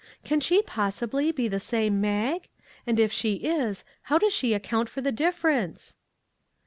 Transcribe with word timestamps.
Can 0.23 0.39
she 0.39 0.63
possibly 0.63 1.31
be 1.31 1.47
the 1.47 1.59
same 1.59 2.01
Mag? 2.01 2.47
and 2.87 2.99
if 2.99 3.11
she 3.11 3.35
is, 3.35 3.85
how 4.09 4.17
does 4.17 4.33
she 4.33 4.55
account 4.55 4.89
for 4.89 5.01
the 5.01 5.11
difference? 5.11 5.95